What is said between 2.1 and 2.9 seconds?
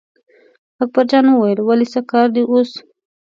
کار دی اوس.